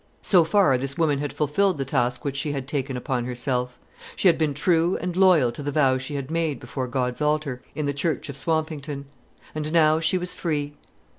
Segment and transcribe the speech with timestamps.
[0.23, 3.77] So far this woman had fulfilled the task which she had taken upon herself;
[4.15, 7.61] she had been true and loyal to the vow she had made before God's altar,
[7.75, 9.05] in the church of Swampington.
[9.53, 10.73] And now she was free.